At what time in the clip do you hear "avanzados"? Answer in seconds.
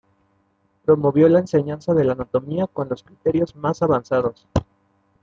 3.83-4.47